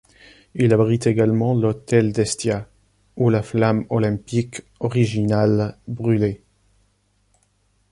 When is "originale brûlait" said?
4.79-6.41